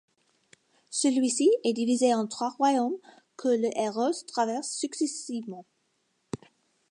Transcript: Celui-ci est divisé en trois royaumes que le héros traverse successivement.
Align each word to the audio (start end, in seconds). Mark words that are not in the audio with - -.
Celui-ci 0.89 1.51
est 1.63 1.73
divisé 1.73 2.11
en 2.15 2.25
trois 2.25 2.49
royaumes 2.49 2.97
que 3.37 3.49
le 3.49 3.69
héros 3.77 4.11
traverse 4.27 4.71
successivement. 4.71 5.67